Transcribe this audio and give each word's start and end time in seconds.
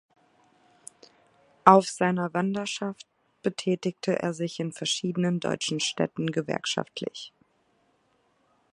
Auf 1.63 1.87
seiner 1.87 2.33
Wanderschaft 2.33 3.05
betätigte 3.43 4.17
er 4.17 4.33
sich 4.33 4.59
in 4.59 4.71
verschiedenen 4.71 5.39
deutschen 5.39 5.79
Städten 5.79 6.31
gewerkschaftlich. 6.31 7.31